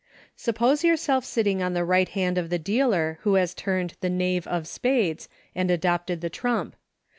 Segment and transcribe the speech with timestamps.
[0.35, 4.09] Sup pose yourself sitting on the right hand of the dealer who has turned the
[4.09, 6.75] Knave of spades, and adopted the trump.